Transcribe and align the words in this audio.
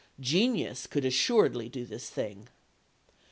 Genius 0.19 0.87
could 0.87 1.05
assuredly 1.05 1.69
do 1.69 1.85
this 1.85 2.09
thing. 2.09 2.49